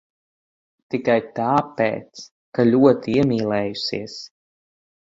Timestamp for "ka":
2.59-2.67